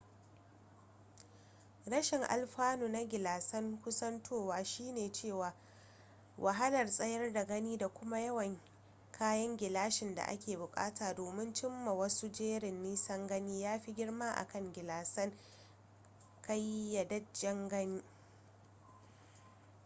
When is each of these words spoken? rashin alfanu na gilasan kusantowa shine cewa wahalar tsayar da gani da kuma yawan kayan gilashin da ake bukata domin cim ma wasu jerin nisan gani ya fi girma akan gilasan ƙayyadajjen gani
rashin 1.85 2.23
alfanu 2.23 2.87
na 2.87 3.03
gilasan 3.05 3.77
kusantowa 3.81 4.65
shine 4.65 5.11
cewa 5.11 5.53
wahalar 6.37 6.87
tsayar 6.91 7.33
da 7.33 7.45
gani 7.45 7.77
da 7.77 7.87
kuma 7.89 8.19
yawan 8.19 8.59
kayan 9.11 9.57
gilashin 9.57 10.15
da 10.15 10.23
ake 10.27 10.57
bukata 10.57 11.13
domin 11.15 11.53
cim 11.53 11.85
ma 11.85 11.93
wasu 11.93 12.29
jerin 12.31 12.83
nisan 12.83 13.27
gani 13.27 13.61
ya 13.61 13.79
fi 13.79 13.93
girma 13.93 14.31
akan 14.35 14.73
gilasan 14.73 15.31
ƙayyadajjen 16.47 17.67
gani 17.69 18.03